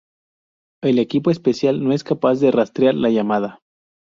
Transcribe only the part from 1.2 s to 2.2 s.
especial no es